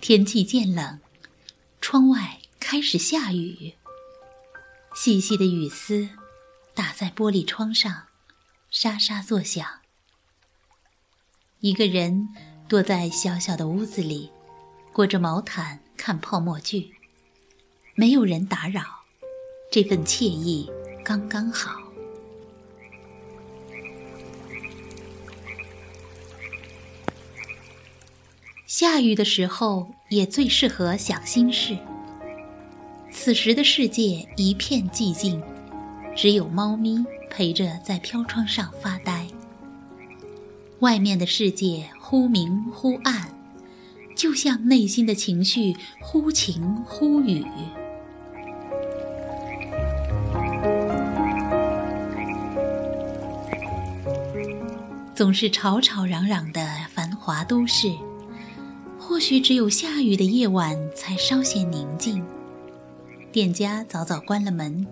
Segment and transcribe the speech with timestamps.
[0.00, 0.98] 天气渐冷，
[1.82, 3.74] 窗外开始下雨。
[4.94, 6.08] 细细的雨丝
[6.74, 8.06] 打在玻璃窗上，
[8.70, 9.64] 沙沙作响。
[11.60, 12.30] 一个人
[12.66, 14.30] 躲在小小的屋子里，
[14.90, 16.94] 裹着毛毯看泡沫剧，
[17.94, 18.82] 没有人打扰，
[19.70, 20.70] 这份惬意
[21.04, 21.89] 刚刚好。
[28.80, 31.76] 下雨的时候也最适合想心事。
[33.10, 35.38] 此时的世界一片寂静，
[36.16, 39.26] 只有猫咪陪着在飘窗上发呆。
[40.78, 43.28] 外面的世界忽明忽暗，
[44.16, 47.44] 就像内心的情绪忽晴忽雨。
[55.14, 57.92] 总是吵吵嚷嚷的繁华都市，
[59.20, 62.24] 许只有下雨的夜晚才稍显宁静。
[63.30, 64.86] 店家早早关了门，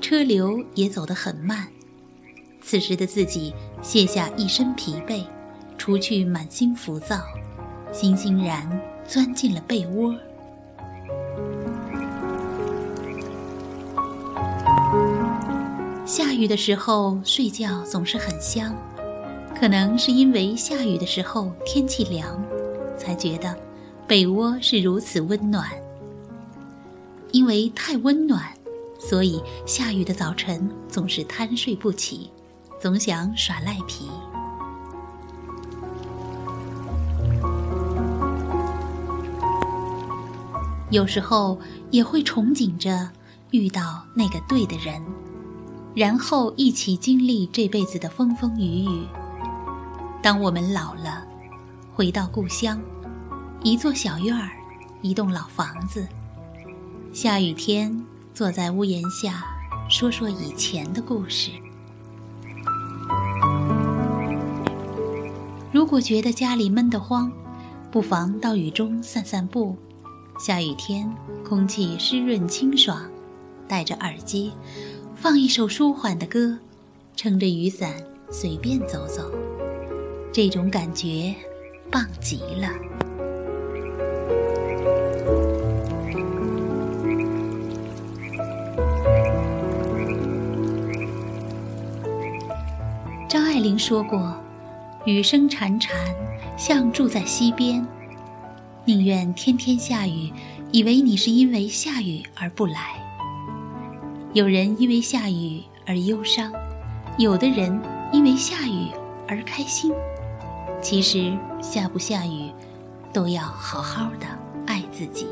[0.00, 1.66] 车流也走得很慢。
[2.60, 5.24] 此时的自己卸下一身疲惫，
[5.78, 7.22] 除去满心浮躁，
[7.90, 8.68] 欣欣然
[9.06, 10.14] 钻进了被窝。
[16.04, 18.74] 下雨的时候睡觉总是很香，
[19.58, 22.40] 可能是因为下雨的时候天气凉，
[22.98, 23.56] 才觉得
[24.06, 25.70] 被窝是如此温暖。
[27.30, 28.42] 因为太温暖，
[28.98, 32.30] 所以下雨的早晨总是贪睡不起，
[32.80, 34.08] 总想耍赖皮。
[40.90, 41.58] 有时候
[41.90, 43.10] 也会憧憬着
[43.50, 45.02] 遇到那个对的人，
[45.94, 49.06] 然后一起经历这辈子的风风雨雨。
[50.22, 51.27] 当我们老了，
[51.98, 52.80] 回到故乡，
[53.64, 54.52] 一座小院儿，
[55.02, 56.06] 一栋老房子。
[57.12, 59.44] 下雨天，坐在屋檐下，
[59.90, 61.50] 说说以前的故事。
[65.72, 67.32] 如果觉得家里闷得慌，
[67.90, 69.76] 不妨到雨中散散步。
[70.38, 71.12] 下雨天，
[71.44, 73.10] 空气湿润清爽，
[73.66, 74.52] 戴着耳机，
[75.16, 76.56] 放一首舒缓的歌，
[77.16, 77.92] 撑着雨伞
[78.30, 79.28] 随便走走，
[80.32, 81.34] 这种感觉
[81.90, 82.68] 棒极了。
[93.28, 94.34] 张爱玲说过
[95.04, 95.90] ：“雨声潺潺，
[96.56, 97.86] 像住在溪边。
[98.84, 100.32] 宁愿天天下雨，
[100.72, 102.94] 以为你是因为下雨而不来。
[104.32, 106.50] 有人因为下雨而忧伤，
[107.18, 107.78] 有的人
[108.12, 108.88] 因为下雨
[109.26, 109.92] 而开心。
[110.82, 112.50] 其实下不下雨，
[113.12, 114.26] 都要好好的
[114.66, 115.26] 爱自己。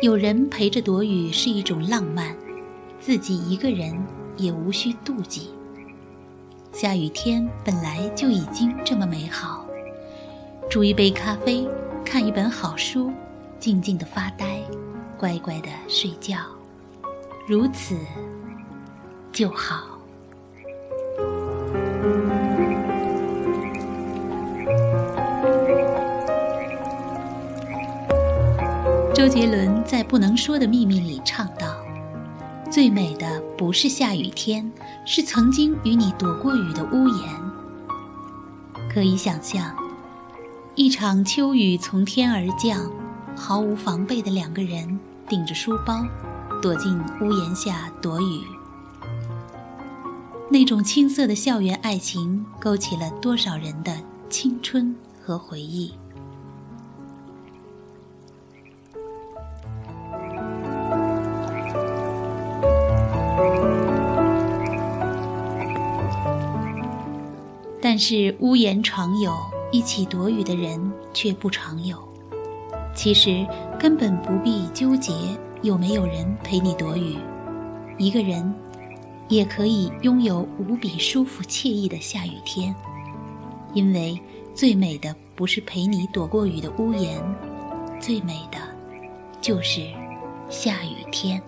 [0.00, 2.34] 有人陪着躲雨是一种浪漫。”
[3.00, 3.96] 自己一个人
[4.36, 5.50] 也无需妒忌。
[6.72, 9.64] 下雨天本来就已经这么美好，
[10.68, 11.66] 煮一杯咖啡，
[12.04, 13.10] 看一本好书，
[13.58, 14.60] 静静的发呆，
[15.16, 16.38] 乖乖的睡觉，
[17.46, 17.96] 如此
[19.32, 19.97] 就好。
[29.18, 31.76] 周杰伦在《不能说的秘密》里唱道。
[32.70, 34.70] 最美的不是下雨天，
[35.04, 37.28] 是曾经与你躲过雨的屋檐。
[38.88, 39.74] 可以想象，
[40.76, 42.88] 一场秋雨从天而降，
[43.34, 46.06] 毫无防备的两个人顶着书包，
[46.62, 48.44] 躲进屋檐下躲雨。
[50.48, 53.92] 那种青涩的校园爱情，勾起了多少人的
[54.30, 55.92] 青春和回忆。
[67.98, 69.34] 是屋檐常有，
[69.72, 71.96] 一起躲雨的人却不常有。
[72.94, 73.46] 其实
[73.78, 75.12] 根本不必纠结
[75.62, 77.16] 有没有人陪你躲雨，
[77.96, 78.54] 一个人
[79.28, 82.74] 也可以拥有无比舒服惬意的下雨天。
[83.74, 84.18] 因为
[84.54, 87.22] 最美的不是陪你躲过雨的屋檐，
[88.00, 88.58] 最美的
[89.40, 89.82] 就是
[90.48, 91.40] 下雨天。